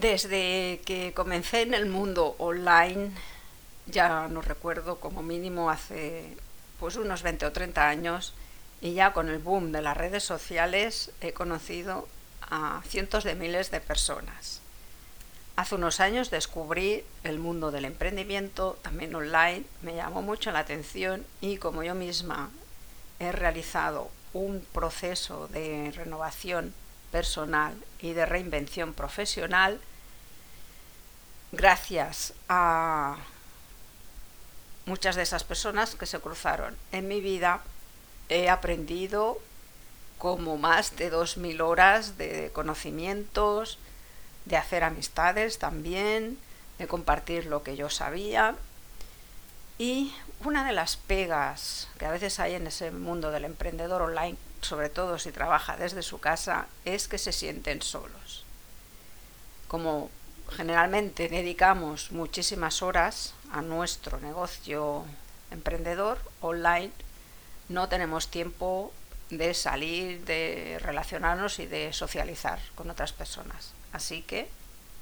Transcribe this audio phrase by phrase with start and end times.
[0.00, 3.10] Desde que comencé en el mundo online,
[3.84, 6.38] ya no recuerdo, como mínimo hace
[6.78, 8.32] pues unos 20 o 30 años,
[8.80, 12.08] y ya con el boom de las redes sociales he conocido
[12.40, 14.62] a cientos de miles de personas.
[15.56, 21.26] Hace unos años descubrí el mundo del emprendimiento, también online, me llamó mucho la atención
[21.42, 22.48] y como yo misma
[23.18, 26.72] he realizado un proceso de renovación
[27.12, 29.78] personal y de reinvención profesional,
[31.52, 33.16] gracias a
[34.86, 37.60] muchas de esas personas que se cruzaron en mi vida,
[38.28, 39.38] he aprendido
[40.18, 43.78] como más de 2.000 horas de conocimientos,
[44.44, 46.38] de hacer amistades también,
[46.78, 48.54] de compartir lo que yo sabía.
[49.78, 54.36] Y una de las pegas que a veces hay en ese mundo del emprendedor online,
[54.60, 58.44] sobre todo si trabaja desde su casa, es que se sienten solos.
[59.68, 60.10] Como
[60.50, 65.04] generalmente dedicamos muchísimas horas a nuestro negocio
[65.50, 66.92] emprendedor online,
[67.68, 68.92] no tenemos tiempo
[69.30, 73.72] de salir, de relacionarnos y de socializar con otras personas.
[73.92, 74.48] Así que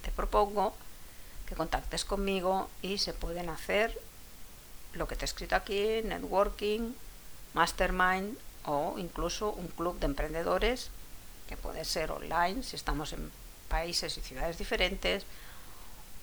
[0.02, 0.74] te propongo
[1.46, 3.98] que contactes conmigo y se pueden hacer
[4.92, 6.92] lo que te he escrito aquí, networking,
[7.54, 10.90] mastermind o incluso un club de emprendedores
[11.48, 13.30] que puede ser online si estamos en
[13.68, 15.24] países y ciudades diferentes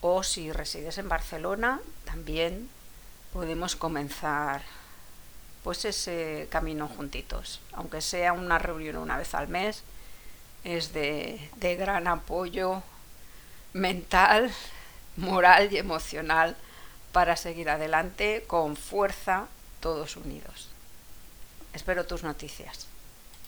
[0.02, 2.70] o si resides en Barcelona también
[3.34, 4.62] podemos comenzar
[5.64, 7.60] pues ese camino juntitos.
[7.74, 9.84] Aunque sea una reunión una vez al mes
[10.64, 12.84] es de, de gran apoyo
[13.74, 14.52] mental
[15.18, 16.56] moral y emocional
[17.12, 19.48] para seguir adelante con fuerza
[19.80, 20.70] todos unidos.
[21.74, 22.88] Espero tus noticias